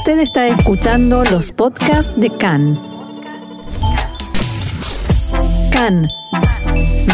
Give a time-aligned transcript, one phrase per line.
[0.00, 2.80] Usted está escuchando los podcasts de CAN.
[5.70, 6.08] CAN,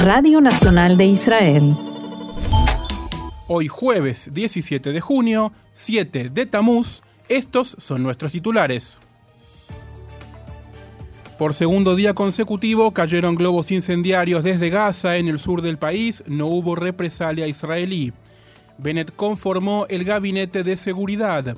[0.05, 1.77] Radio Nacional de Israel.
[3.49, 9.01] Hoy jueves 17 de junio, 7 de Tamuz, estos son nuestros titulares.
[11.39, 16.47] Por segundo día consecutivo cayeron globos incendiarios desde Gaza en el sur del país, no
[16.47, 18.13] hubo represalia israelí.
[18.79, 21.57] Bennett conformó el gabinete de seguridad.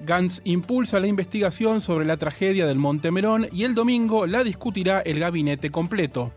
[0.00, 5.00] Gantz impulsa la investigación sobre la tragedia del Monte Merón y el domingo la discutirá
[5.00, 6.32] el gabinete completo.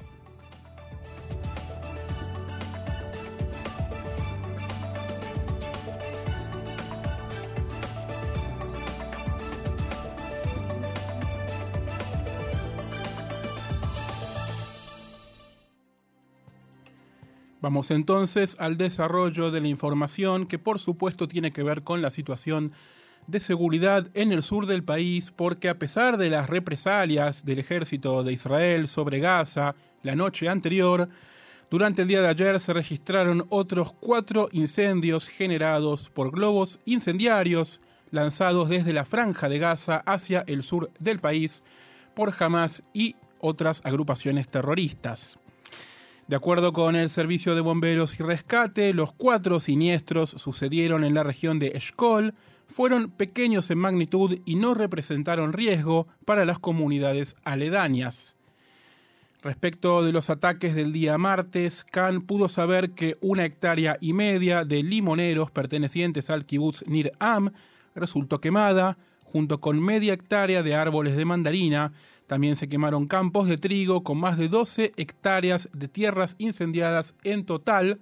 [17.61, 22.09] Vamos entonces al desarrollo de la información que por supuesto tiene que ver con la
[22.09, 22.71] situación
[23.29, 28.23] de seguridad en el sur del país porque a pesar de las represalias del ejército
[28.23, 31.09] de Israel sobre Gaza la noche anterior,
[31.69, 38.69] durante el día de ayer se registraron otros cuatro incendios generados por globos incendiarios lanzados
[38.69, 41.63] desde la franja de Gaza hacia el sur del país
[42.15, 45.39] por Hamas y otras agrupaciones terroristas.
[46.27, 51.23] De acuerdo con el Servicio de Bomberos y Rescate, los cuatro siniestros sucedieron en la
[51.23, 52.35] región de Eshkol,
[52.69, 58.35] fueron pequeños en magnitud y no representaron riesgo para las comunidades aledañas.
[59.41, 64.65] Respecto de los ataques del día martes, Khan pudo saber que una hectárea y media
[64.65, 67.51] de limoneros pertenecientes al kibutz Nir Am
[67.95, 71.93] resultó quemada, junto con media hectárea de árboles de mandarina,
[72.29, 77.43] también se quemaron campos de trigo con más de 12 hectáreas de tierras incendiadas en
[77.43, 77.99] total.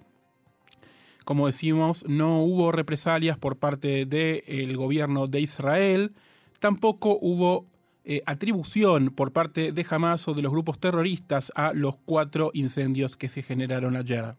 [1.28, 6.14] Como decimos, no hubo represalias por parte del gobierno de Israel.
[6.58, 7.66] Tampoco hubo
[8.06, 13.18] eh, atribución por parte de Hamas o de los grupos terroristas a los cuatro incendios
[13.18, 14.36] que se generaron ayer.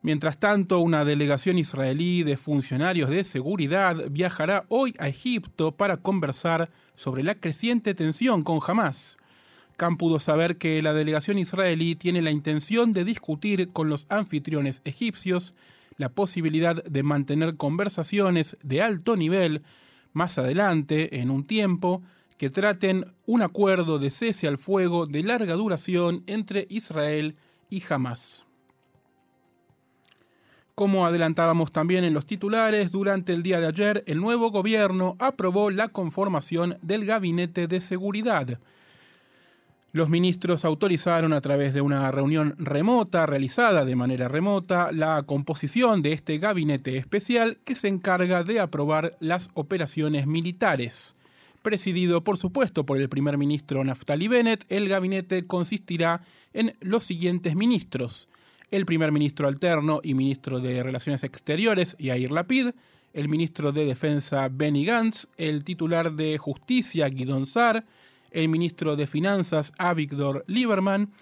[0.00, 6.70] Mientras tanto, una delegación israelí de funcionarios de seguridad viajará hoy a Egipto para conversar
[6.94, 9.18] sobre la creciente tensión con Hamas.
[9.76, 14.80] Khan pudo saber que la delegación israelí tiene la intención de discutir con los anfitriones
[14.84, 15.54] egipcios
[15.96, 19.62] la posibilidad de mantener conversaciones de alto nivel
[20.12, 22.02] más adelante, en un tiempo,
[22.38, 27.36] que traten un acuerdo de cese al fuego de larga duración entre Israel
[27.70, 28.44] y Hamas.
[30.74, 35.70] Como adelantábamos también en los titulares, durante el día de ayer el nuevo gobierno aprobó
[35.70, 38.58] la conformación del Gabinete de Seguridad.
[39.96, 46.02] Los ministros autorizaron a través de una reunión remota, realizada de manera remota, la composición
[46.02, 51.16] de este gabinete especial que se encarga de aprobar las operaciones militares.
[51.62, 56.20] Presidido, por supuesto, por el primer ministro Naftali Bennett, el gabinete consistirá
[56.52, 58.28] en los siguientes ministros.
[58.70, 62.72] El primer ministro alterno y ministro de Relaciones Exteriores, Yair Lapid,
[63.14, 67.86] el ministro de Defensa Benny Gantz, el titular de Justicia Guidon Sar,
[68.30, 71.12] el ministro de Finanzas Avigdor Lieberman,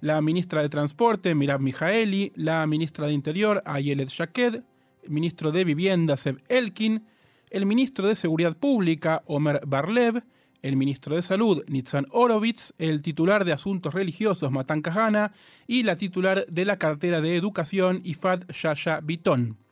[0.00, 4.62] la ministra de Transporte Mirab Mijaeli, la ministra de Interior Ayelet Shaked,
[5.02, 7.04] el ministro de Vivienda Seb Elkin,
[7.50, 10.22] el ministro de Seguridad Pública Omer Barlev,
[10.62, 15.32] el ministro de Salud, Nitzan Orovitz, el titular de Asuntos Religiosos, Matan Kahana,
[15.66, 19.65] y la titular de la cartera de Educación, Ifad Shasha Bitón.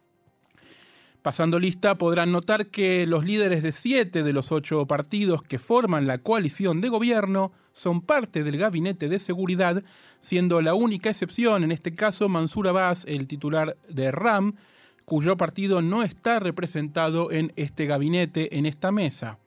[1.24, 6.06] Pasando lista, podrán notar que los líderes de siete de los ocho partidos que forman
[6.06, 9.82] la coalición de gobierno son parte del gabinete de seguridad,
[10.20, 14.56] siendo la única excepción en este caso Mansur Abbas, el titular de RAM,
[15.06, 19.38] cuyo partido no está representado en este gabinete, en esta mesa.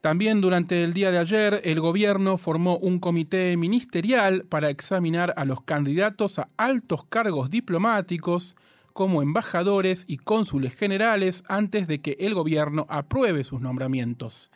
[0.00, 5.44] También durante el día de ayer, el gobierno formó un comité ministerial para examinar a
[5.44, 8.56] los candidatos a altos cargos diplomáticos
[8.96, 14.50] como embajadores y cónsules generales antes de que el gobierno apruebe sus nombramientos.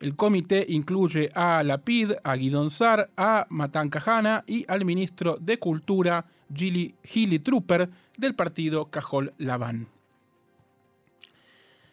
[0.00, 5.58] El comité incluye a Lapid, a Guidon Sar, a Matan Kahana y al ministro de
[5.58, 7.88] Cultura, Gili, Gili Trooper,
[8.18, 9.88] del partido Cajol Laván.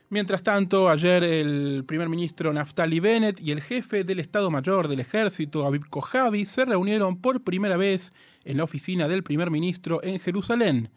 [0.09, 4.99] Mientras tanto, ayer el primer ministro Naftali Bennett y el jefe del Estado Mayor del
[4.99, 8.11] Ejército, Aviv Kojavi, se reunieron por primera vez
[8.43, 10.89] en la oficina del primer ministro en Jerusalén.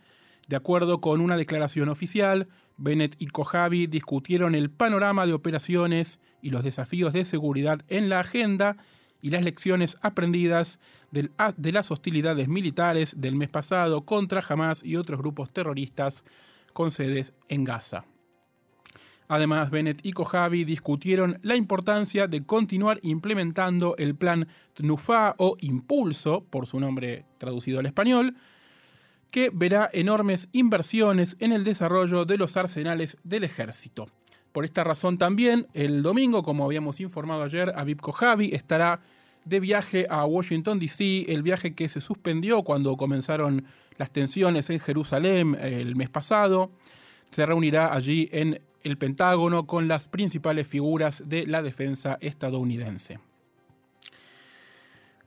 [0.47, 6.51] De acuerdo con una declaración oficial, Bennett y Kojavi discutieron el panorama de operaciones y
[6.51, 8.77] los desafíos de seguridad en la agenda
[9.21, 10.79] y las lecciones aprendidas
[11.11, 16.25] de las hostilidades militares del mes pasado contra Hamas y otros grupos terroristas
[16.73, 18.05] con sedes en Gaza.
[19.29, 26.45] Además, Bennett y Kojavi discutieron la importancia de continuar implementando el plan TNUFA o Impulso,
[26.45, 28.37] por su nombre traducido al español,
[29.37, 34.07] que verá enormes inversiones en el desarrollo de los arsenales del ejército.
[34.51, 39.03] Por esta razón también, el domingo, como habíamos informado ayer, Aviv Kojavi estará
[39.45, 43.67] de viaje a Washington, D.C., el viaje que se suspendió cuando comenzaron
[43.99, 46.71] las tensiones en Jerusalén el mes pasado.
[47.31, 53.19] Se reunirá allí en el Pentágono con las principales figuras de la defensa estadounidense.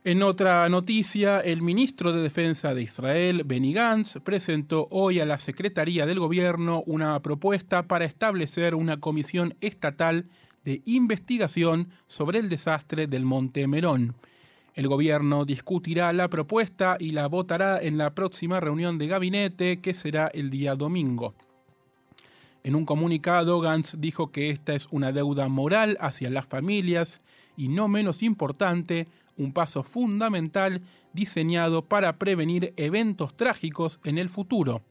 [0.02, 5.38] En otra noticia, el ministro de Defensa de Israel, Benny Gantz, presentó hoy a la
[5.38, 10.24] Secretaría del Gobierno una propuesta para establecer una comisión estatal
[10.64, 14.14] de investigación sobre el desastre del Monte Merón.
[14.74, 19.92] El gobierno discutirá la propuesta y la votará en la próxima reunión de gabinete que
[19.92, 21.34] será el día domingo.
[22.64, 27.20] En un comunicado, Gantz dijo que esta es una deuda moral hacia las familias
[27.54, 29.06] y, no menos importante,
[29.36, 30.82] un paso fundamental
[31.12, 34.82] diseñado para prevenir eventos trágicos en el futuro.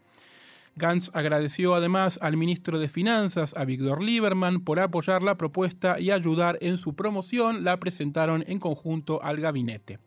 [0.75, 6.11] Gantz agradeció además al ministro de Finanzas, a Víctor Lieberman, por apoyar la propuesta y
[6.11, 7.63] ayudar en su promoción.
[7.63, 9.99] La presentaron en conjunto al gabinete.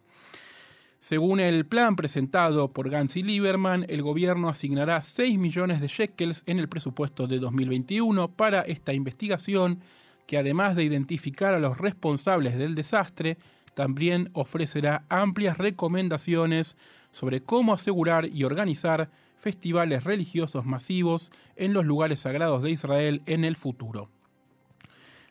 [0.98, 6.44] Según el plan presentado por Gantz y Lieberman, el gobierno asignará 6 millones de shekels
[6.46, 9.80] en el presupuesto de 2021 para esta investigación,
[10.26, 13.36] que además de identificar a los responsables del desastre,
[13.74, 16.76] también ofrecerá amplias recomendaciones
[17.10, 23.44] sobre cómo asegurar y organizar festivales religiosos masivos en los lugares sagrados de Israel en
[23.44, 24.08] el futuro.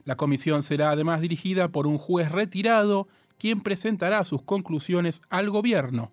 [0.03, 3.07] La comisión será además dirigida por un juez retirado
[3.37, 6.11] quien presentará sus conclusiones al gobierno.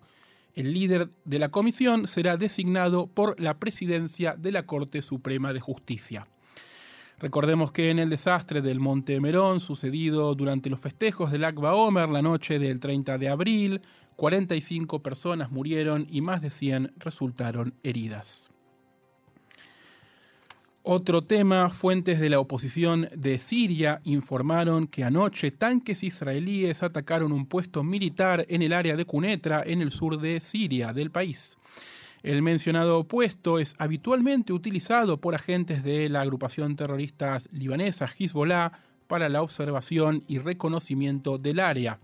[0.55, 5.59] El líder de la comisión será designado por la presidencia de la Corte Suprema de
[5.59, 6.25] Justicia.
[7.19, 12.07] Recordemos que en el desastre del Monte Merón sucedido durante los festejos del Akba Omer
[12.07, 13.81] la noche del 30 de abril,
[14.15, 18.51] 45 personas murieron y más de 100 resultaron heridas.
[20.81, 27.45] Otro tema, fuentes de la oposición de Siria informaron que anoche tanques israelíes atacaron un
[27.45, 31.57] puesto militar en el área de Cunetra, en el sur de Siria, del país.
[32.21, 38.73] El mencionado puesto es habitualmente utilizado por agentes de la agrupación terrorista libanesa Hezbollah
[39.07, 41.99] para la observación y reconocimiento del área.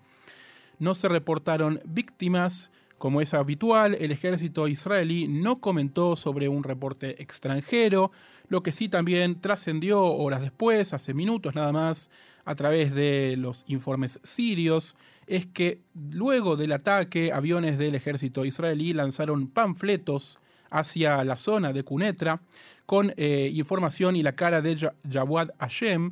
[0.79, 7.21] No se reportaron víctimas, como es habitual, el ejército israelí no comentó sobre un reporte
[7.21, 8.11] extranjero,
[8.47, 12.09] lo que sí también trascendió horas después, hace minutos nada más,
[12.45, 14.95] a través de los informes sirios,
[15.27, 15.81] es que
[16.11, 20.39] luego del ataque, aviones del ejército israelí lanzaron panfletos
[20.69, 22.41] hacia la zona de Cunetra
[22.85, 26.11] con eh, información y la cara de Jawad Hashem,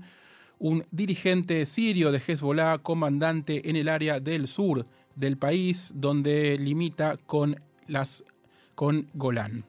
[0.60, 4.86] un dirigente sirio de Hezbollah, comandante en el área del sur
[5.16, 7.58] del país, donde limita con,
[7.88, 8.24] las,
[8.76, 9.66] con Golán.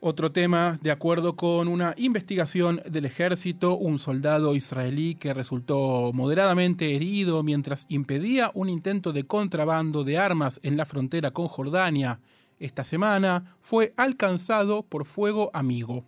[0.00, 6.94] Otro tema, de acuerdo con una investigación del ejército, un soldado israelí que resultó moderadamente
[6.94, 12.20] herido mientras impedía un intento de contrabando de armas en la frontera con Jordania
[12.58, 16.04] esta semana, fue alcanzado por fuego amigo.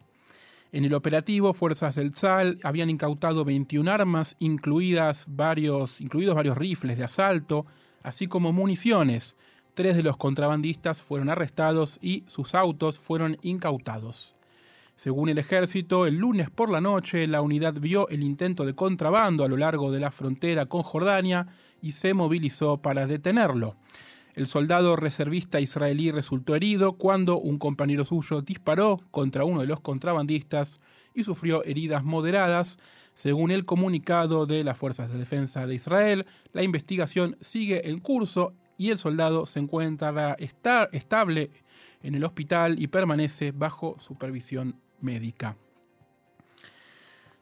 [0.71, 6.99] En el operativo, fuerzas del Tzal habían incautado 21 armas, incluidas varios, incluidos varios rifles
[6.99, 7.65] de asalto,
[8.03, 9.35] así como municiones.
[9.73, 14.35] Tres de los contrabandistas fueron arrestados y sus autos fueron incautados.
[14.95, 19.45] Según el ejército, el lunes por la noche la unidad vio el intento de contrabando
[19.45, 21.47] a lo largo de la frontera con Jordania
[21.81, 23.77] y se movilizó para detenerlo.
[24.39, 29.81] El soldado reservista israelí resultó herido cuando un compañero suyo disparó contra uno de los
[29.81, 30.81] contrabandistas
[31.13, 32.79] y sufrió heridas moderadas.
[33.15, 38.55] Según el comunicado de las Fuerzas de Defensa de Israel, la investigación sigue en curso
[38.77, 41.51] y el soldado se encuentra estable
[42.05, 45.57] en el hospital y permanece bajo supervisión médica.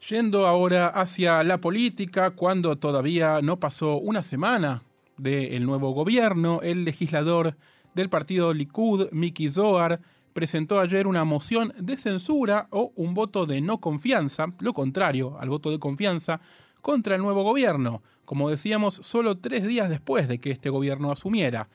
[0.08, 4.82] Yendo ahora hacia la política, cuando todavía no pasó una semana
[5.16, 7.56] del nuevo gobierno, el legislador
[7.94, 10.00] del partido Likud, Miki Zohar,
[10.32, 15.48] presentó ayer una moción de censura o un voto de no confianza, lo contrario al
[15.48, 16.40] voto de confianza,
[16.82, 21.68] contra el nuevo gobierno, como decíamos, solo tres días después de que este gobierno asumiera.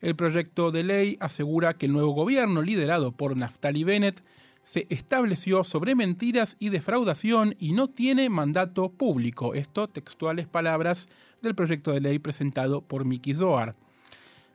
[0.00, 4.22] El proyecto de ley asegura que el nuevo gobierno, liderado por Naftali Bennett,
[4.62, 9.54] se estableció sobre mentiras y defraudación y no tiene mandato público.
[9.54, 11.08] Esto textuales palabras
[11.44, 13.74] del proyecto de ley presentado por Miki Zohar.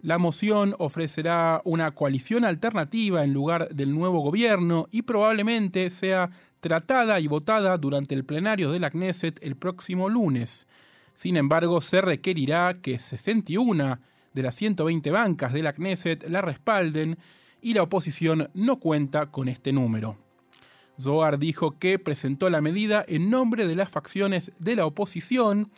[0.01, 6.29] La moción ofrecerá una coalición alternativa en lugar del nuevo gobierno y probablemente sea
[6.61, 10.67] tratada y votada durante el plenario de la Knesset el próximo lunes.
[11.13, 13.99] Sin embargo, se requerirá que 61
[14.33, 17.17] de las 120 bancas de la Knesset la respalden
[17.61, 20.17] y la oposición no cuenta con este número.
[20.99, 25.69] Zohar dijo que presentó la medida en nombre de las facciones de la oposición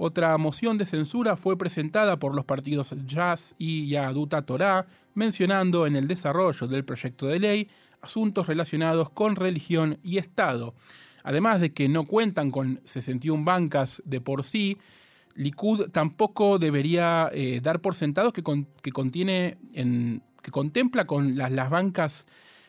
[0.00, 5.96] otra moción de censura fue presentada por los partidos Jazz y Yaduta Torah, mencionando en
[5.96, 7.68] el desarrollo del proyecto de ley
[8.00, 10.72] asuntos relacionados con religión y Estado.
[11.24, 14.78] Además de que no cuentan con 61 bancas de por sí,
[15.34, 22.28] Likud tampoco debería eh, dar por sentado que, contiene en, que contempla con las bancas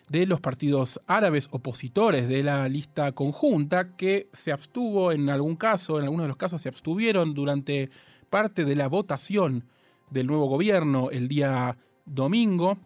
[0.10, 5.98] de los partidos árabes opositores de la lista conjunta que se abstuvo en algún caso,
[5.98, 7.89] en algunos de los casos se abstuvieron durante
[8.30, 9.66] parte de la votación
[10.10, 12.78] del nuevo gobierno el día domingo,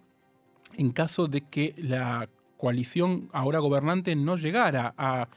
[0.75, 2.27] en caso de que la
[2.57, 5.27] coalición ahora gobernante no llegara a,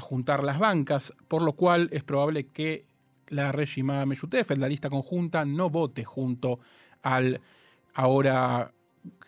[0.00, 2.84] juntar las bancas, por lo cual es probable que
[3.28, 6.60] la Reshima Meshutef, la lista conjunta, no vote junto
[7.02, 7.40] al
[7.94, 8.72] ahora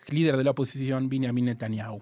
[0.09, 2.01] líder de la oposición, Benjamin Netanyahu.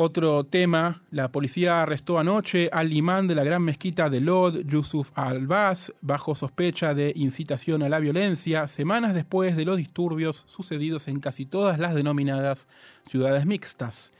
[0.00, 5.10] Otro tema, la policía arrestó anoche al imán de la gran mezquita de Lod, Yusuf
[5.16, 11.18] al-Baz, bajo sospecha de incitación a la violencia, semanas después de los disturbios sucedidos en
[11.18, 12.68] casi todas las denominadas
[13.08, 14.12] ciudades mixtas.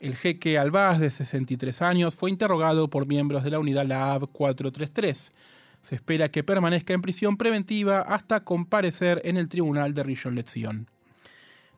[0.00, 5.32] El jeque al-Baz, de 63 años, fue interrogado por miembros de la unidad Laab 433.
[5.82, 10.88] Se espera que permanezca en prisión preventiva hasta comparecer en el tribunal de Rishon LeZion.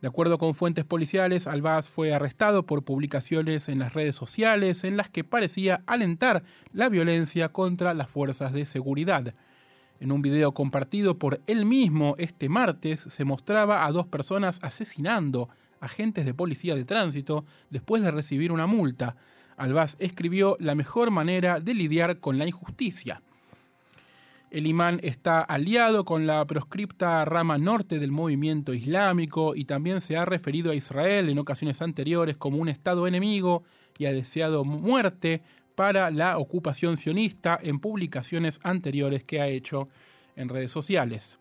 [0.00, 4.96] De acuerdo con fuentes policiales, Albaz fue arrestado por publicaciones en las redes sociales en
[4.96, 9.34] las que parecía alentar la violencia contra las fuerzas de seguridad.
[9.98, 15.48] En un video compartido por él mismo este martes se mostraba a dos personas asesinando
[15.80, 19.16] agentes de policía de tránsito después de recibir una multa.
[19.56, 23.20] Albaz escribió la mejor manera de lidiar con la injusticia.
[24.50, 30.16] El imán está aliado con la proscripta rama norte del movimiento islámico y también se
[30.16, 33.64] ha referido a Israel en ocasiones anteriores como un estado enemigo
[33.98, 35.42] y ha deseado muerte
[35.74, 39.88] para la ocupación sionista en publicaciones anteriores que ha hecho
[40.34, 41.38] en redes sociales.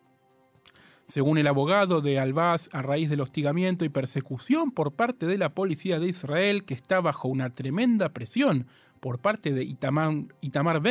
[1.08, 5.54] Según el abogado de Al-Baz, a raíz del hostigamiento y persecución por parte de la
[5.54, 8.68] policía de Israel, que está bajo una tremenda presión
[9.00, 10.82] por parte de Itamar, Itamar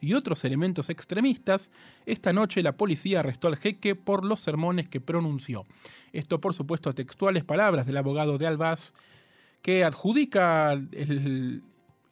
[0.00, 1.70] y otros elementos extremistas,
[2.04, 5.64] esta noche la policía arrestó al jeque por los sermones que pronunció.
[6.12, 8.94] Esto, por supuesto, a textuales palabras del abogado de Albaz,
[9.62, 10.80] que adjudica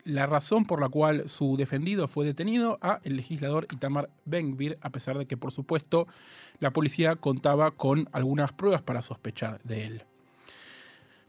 [0.04, 4.90] la razón por la cual su defendido fue detenido a el legislador Itamar Ben-Gvir, a
[4.90, 6.06] pesar de que, por supuesto,
[6.58, 10.04] la policía contaba con algunas pruebas para sospechar de él.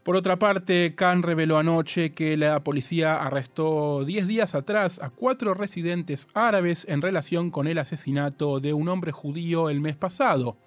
[0.06, 5.52] Por otra parte, Khan reveló anoche que la policía arrestó 10 días atrás a cuatro
[5.52, 10.58] residentes árabes en relación con el asesinato de un hombre judío el mes pasado.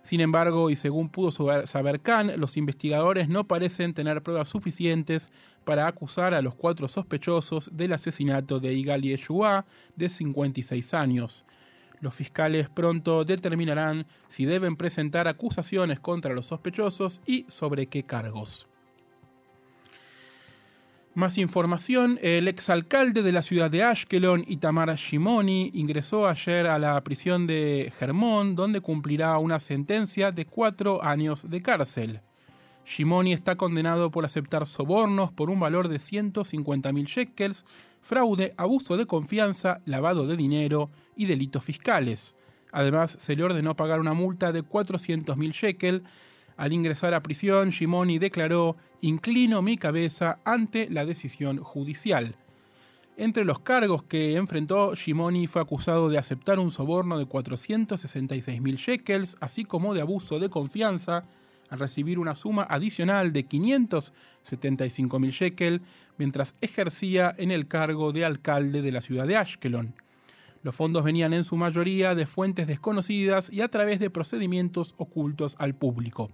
[0.00, 5.30] Sin embargo, y según pudo saber Khan, los investigadores no parecen tener pruebas suficientes
[5.66, 11.44] para acusar a los cuatro sospechosos del asesinato de Igal Yeshua, de 56 años.
[12.00, 18.66] Los fiscales pronto determinarán si deben presentar acusaciones contra los sospechosos y sobre qué cargos.
[21.14, 27.02] Más información, el exalcalde de la ciudad de Ashkelon, Itamar Shimoni, ingresó ayer a la
[27.02, 32.20] prisión de Germón, donde cumplirá una sentencia de cuatro años de cárcel.
[32.86, 37.66] Shimoni está condenado por aceptar sobornos por un valor de 150.000 shekels,
[38.00, 42.34] fraude, abuso de confianza, lavado de dinero y delitos fiscales.
[42.72, 46.02] Además, se le ordenó pagar una multa de 400.000 shekels
[46.60, 52.36] al ingresar a prisión, Shimoni declaró, inclino mi cabeza ante la decisión judicial.
[53.16, 58.76] Entre los cargos que enfrentó, Shimoni fue acusado de aceptar un soborno de 466 mil
[58.76, 61.24] shekels, así como de abuso de confianza,
[61.70, 65.80] al recibir una suma adicional de 575 mil shekels
[66.18, 69.94] mientras ejercía en el cargo de alcalde de la ciudad de Ashkelon.
[70.62, 75.56] Los fondos venían en su mayoría de fuentes desconocidas y a través de procedimientos ocultos
[75.58, 76.30] al público.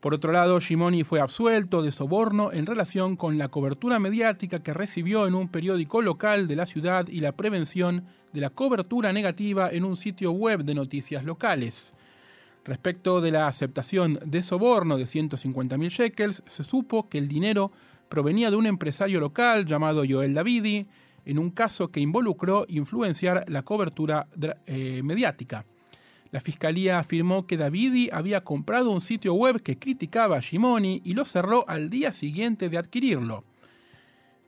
[0.00, 4.72] Por otro lado, Shimoni fue absuelto de soborno en relación con la cobertura mediática que
[4.72, 9.70] recibió en un periódico local de la ciudad y la prevención de la cobertura negativa
[9.70, 11.92] en un sitio web de noticias locales.
[12.70, 17.72] Respecto de la aceptación de soborno de 150.000 shekels, se supo que el dinero
[18.08, 20.86] provenía de un empresario local llamado Joel Davidi,
[21.24, 24.28] en un caso que involucró influenciar la cobertura
[24.66, 25.66] eh, mediática.
[26.30, 31.14] La fiscalía afirmó que Davidi había comprado un sitio web que criticaba a Shimoni y
[31.14, 33.42] lo cerró al día siguiente de adquirirlo.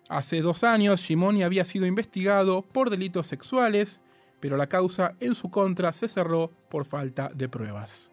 [0.08, 4.00] Hace dos años, Shimoni había sido investigado por delitos sexuales,
[4.38, 8.11] pero la causa en su contra se cerró por falta de pruebas.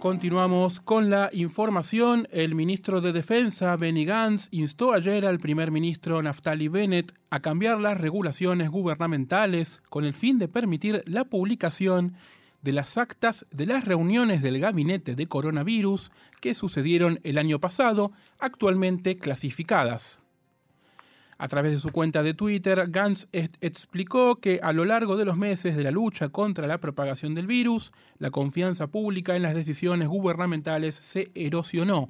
[0.00, 2.26] Continuamos con la información.
[2.30, 7.78] El ministro de Defensa, Benny Gantz, instó ayer al primer ministro Naftali Bennett a cambiar
[7.78, 12.14] las regulaciones gubernamentales con el fin de permitir la publicación
[12.62, 18.10] de las actas de las reuniones del gabinete de coronavirus que sucedieron el año pasado,
[18.38, 20.22] actualmente clasificadas.
[21.42, 25.38] A través de su cuenta de Twitter, Gantz explicó que a lo largo de los
[25.38, 30.08] meses de la lucha contra la propagación del virus, la confianza pública en las decisiones
[30.08, 32.08] gubernamentales se erosionó.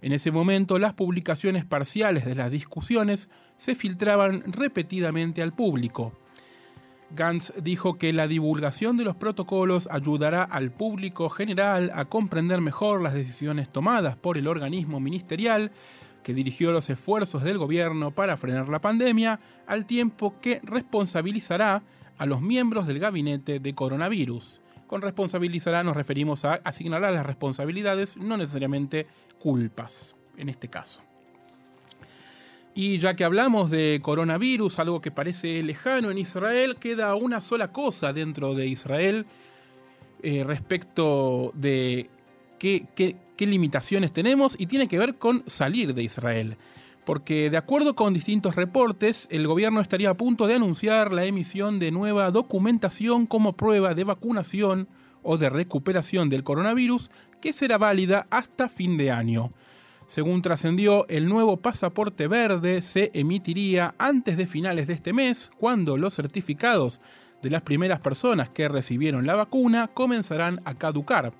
[0.00, 6.14] En ese momento, las publicaciones parciales de las discusiones se filtraban repetidamente al público.
[7.10, 13.02] Gantz dijo que la divulgación de los protocolos ayudará al público general a comprender mejor
[13.02, 15.72] las decisiones tomadas por el organismo ministerial
[16.22, 21.82] que dirigió los esfuerzos del gobierno para frenar la pandemia, al tiempo que responsabilizará
[22.18, 24.60] a los miembros del gabinete de coronavirus.
[24.86, 29.06] Con responsabilizará nos referimos a asignar las responsabilidades, no necesariamente
[29.38, 31.02] culpas, en este caso.
[32.74, 37.70] Y ya que hablamos de coronavirus, algo que parece lejano en Israel, queda una sola
[37.70, 39.26] cosa dentro de Israel
[40.22, 42.08] eh, respecto de
[42.62, 46.56] qué, limitaciones tenemos y tiene que ver con salir de Israel.
[47.04, 51.80] Porque de acuerdo con distintos reportes, el gobierno estaría a punto de anunciar la emisión
[51.80, 54.86] de nueva documentación como prueba de vacunación
[55.24, 59.52] o de recuperación del coronavirus que será válida hasta fin de año.
[60.06, 65.96] Según trascendió, el nuevo pasaporte verde se emitiría antes de finales de este mes, cuando
[65.96, 67.00] los certificados
[67.42, 71.32] de las primeras personas que recibieron la vacuna comenzarán a caducar.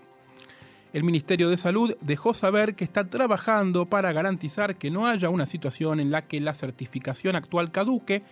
[0.93, 5.47] El Ministerio de Salud dejó saber que está trabajando para garantizar que no haya una
[5.47, 8.23] situación en la que la certificación actual caduque,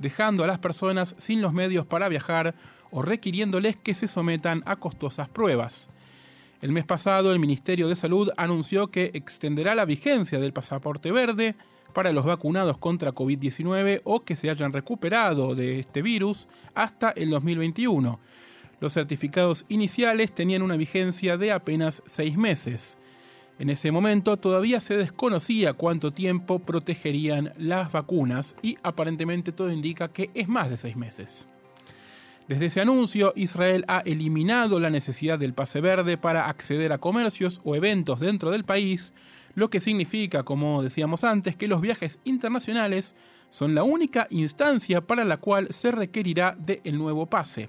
[0.00, 2.54] dejando a las personas sin los medios para viajar
[2.90, 5.88] o requiriéndoles que se sometan a costosas pruebas.
[6.60, 11.54] El mes pasado el Ministerio de Salud anunció que extenderá la vigencia del pasaporte verde
[11.94, 17.30] para los vacunados contra COVID-19 o que se hayan recuperado de este virus hasta el
[17.30, 18.20] 2021
[18.80, 22.98] los certificados iniciales tenían una vigencia de apenas seis meses.
[23.58, 30.08] En ese momento todavía se desconocía cuánto tiempo protegerían las vacunas y aparentemente todo indica
[30.08, 31.46] que es más de seis meses.
[32.48, 37.60] Desde ese anuncio, Israel ha eliminado la necesidad del pase verde para acceder a comercios
[37.62, 39.12] o eventos dentro del país,
[39.54, 43.14] lo que significa, como decíamos antes, que los viajes internacionales
[43.50, 47.68] son la única instancia para la cual se requerirá del nuevo pase.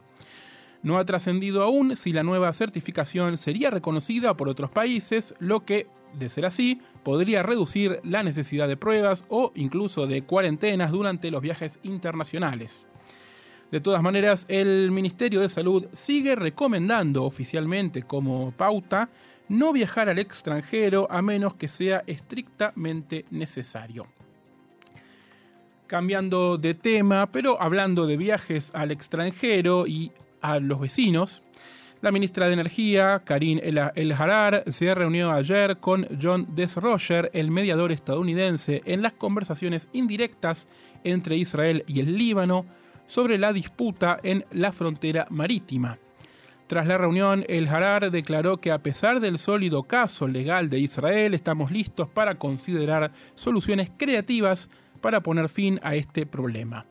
[0.83, 5.87] No ha trascendido aún si la nueva certificación sería reconocida por otros países, lo que,
[6.17, 11.41] de ser así, podría reducir la necesidad de pruebas o incluso de cuarentenas durante los
[11.41, 12.87] viajes internacionales.
[13.71, 19.09] De todas maneras, el Ministerio de Salud sigue recomendando oficialmente como pauta
[19.47, 24.07] no viajar al extranjero a menos que sea estrictamente necesario.
[25.87, 30.11] Cambiando de tema, pero hablando de viajes al extranjero y
[30.41, 31.43] a los vecinos.
[32.01, 33.61] La ministra de Energía, Karine
[33.95, 40.67] El Harar, se reunió ayer con John Desroger, el mediador estadounidense, en las conversaciones indirectas
[41.03, 42.65] entre Israel y el Líbano
[43.05, 45.99] sobre la disputa en la frontera marítima.
[46.65, 51.33] Tras la reunión, el Harar declaró que a pesar del sólido caso legal de Israel,
[51.33, 54.69] estamos listos para considerar soluciones creativas
[55.01, 56.85] para poner fin a este problema.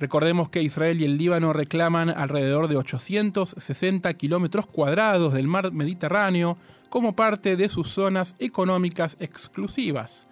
[0.00, 6.56] Recordemos que Israel y el Líbano reclaman alrededor de 860 kilómetros cuadrados del mar Mediterráneo
[6.88, 10.26] como parte de sus zonas económicas exclusivas.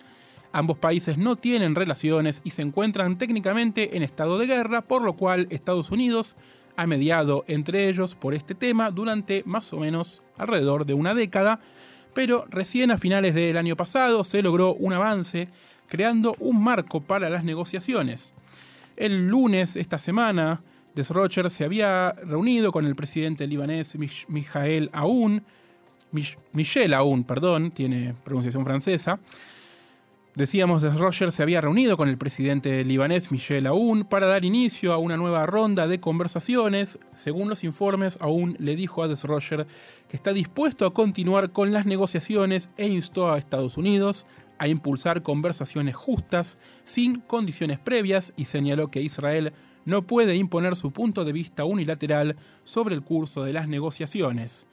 [0.53, 5.13] Ambos países no tienen relaciones y se encuentran técnicamente en estado de guerra, por lo
[5.17, 6.35] cual Estados Unidos
[6.77, 11.61] ha mediado entre ellos por este tema durante más o menos alrededor de una década,
[12.15, 15.51] pero recién a finales del año pasado se logró un avance
[15.89, 18.35] creando un marco para las negociaciones.
[18.99, 20.61] El lunes, esta semana,
[20.97, 25.45] Desrocher se había reunido con el presidente libanés Michael Aoun,
[26.53, 29.21] Michel Aoun, perdón, tiene pronunciación francesa.
[30.35, 34.99] Decíamos, Desrocher se había reunido con el presidente libanés Michel Aoun para dar inicio a
[34.99, 36.99] una nueva ronda de conversaciones.
[37.15, 39.69] Según los informes, Aoun le dijo a Desrocher
[40.09, 44.27] que está dispuesto a continuar con las negociaciones e instó a Estados Unidos
[44.59, 49.53] a impulsar conversaciones justas sin condiciones previas y señaló que Israel
[49.85, 54.67] no puede imponer su punto de vista unilateral sobre el curso de las negociaciones.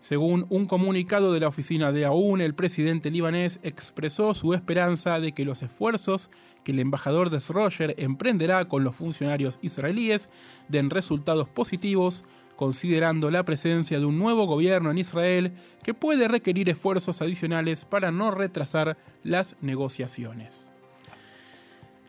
[0.00, 5.32] Según un comunicado de la oficina de AUN, el presidente libanés expresó su esperanza de
[5.32, 6.30] que los esfuerzos
[6.64, 10.30] que el embajador de Sroger emprenderá con los funcionarios israelíes
[10.68, 12.24] den resultados positivos,
[12.56, 18.10] considerando la presencia de un nuevo gobierno en Israel que puede requerir esfuerzos adicionales para
[18.10, 20.72] no retrasar las negociaciones.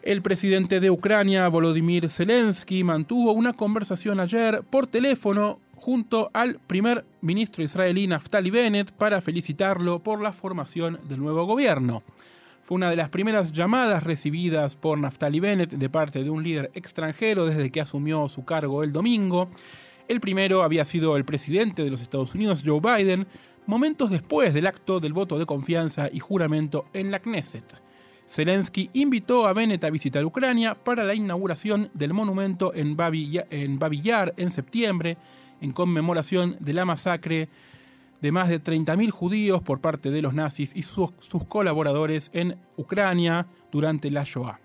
[0.01, 7.05] El presidente de Ucrania, Volodymyr Zelensky, mantuvo una conversación ayer por teléfono junto al primer
[7.21, 12.03] ministro israelí Naftali Bennett para felicitarlo por la formación del nuevo gobierno.
[12.61, 16.71] Fue una de las primeras llamadas recibidas por Naftali Bennett de parte de un líder
[16.73, 19.49] extranjero desde que asumió su cargo el domingo.
[20.07, 23.27] El primero había sido el presidente de los Estados Unidos, Joe Biden,
[23.65, 27.79] momentos después del acto del voto de confianza y juramento en la Knesset.
[28.27, 33.41] Zelensky invitó a Bennett a visitar Ucrania para la inauguración del monumento en Babi,
[34.03, 35.17] Yar en septiembre
[35.61, 37.49] en conmemoración de la masacre
[38.21, 41.11] de más de 30.000 judíos por parte de los nazis y sus,
[41.47, 44.59] colaboradores en Ucrania durante la Shoah.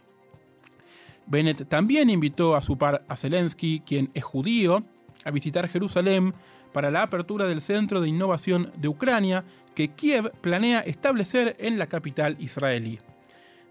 [1.27, 4.85] Bennett también invitó a su par a Zelensky, quien es judío,
[5.25, 6.35] a visitar Jerusalén
[6.73, 11.87] para la apertura del Centro de Innovación de Ucrania que Kiev planea establecer en la
[11.87, 12.99] capital israelí.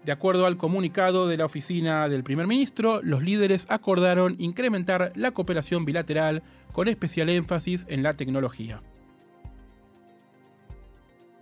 [0.04, 5.30] De acuerdo al comunicado de la oficina del primer ministro, los líderes acordaron incrementar la
[5.30, 6.42] cooperación bilateral
[6.72, 8.82] con especial énfasis en la tecnología.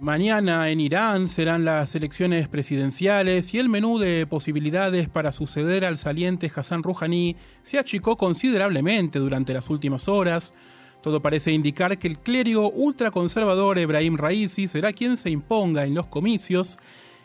[0.03, 5.97] Mañana en Irán serán las elecciones presidenciales y el menú de posibilidades para suceder al
[5.97, 10.55] saliente Hassan Rouhani se achicó considerablemente durante las últimas horas.
[11.05, 16.09] Todo parece indicar que el clérigo ultraconservador Ebrahim Raisi será quien se imponga en los
[16.09, 16.81] comicios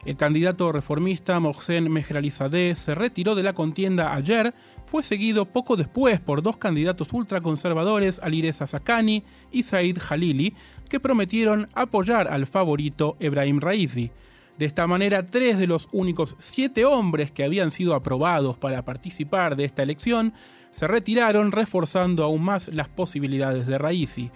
[0.06, 4.54] el candidato reformista Mohsen Mehralizadeh se retiró de la contienda ayer,
[4.86, 10.54] fue seguido poco después por dos candidatos ultraconservadores, Alireza Sakani y Said Jalili,
[10.90, 14.12] que prometieron apoyar al favorito Ebrahim Raisi.
[14.58, 19.56] De esta manera, tres de los únicos siete hombres que habían sido aprobados para participar
[19.56, 20.34] de esta elección
[20.72, 24.32] se retiraron, reforzando aún más las posibilidades de Raisi.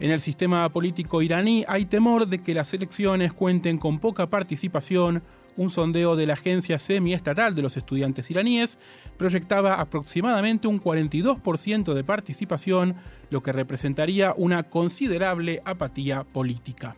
[0.00, 5.22] En el sistema político iraní hay temor de que las elecciones cuenten con poca participación.
[5.58, 8.78] Un sondeo de la agencia semiestatal de los estudiantes iraníes
[9.18, 12.94] proyectaba aproximadamente un 42% de participación,
[13.28, 16.96] lo que representaría una considerable apatía política.